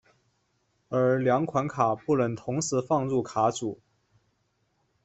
[0.89, 3.79] 而两款卡不能同时放入卡组。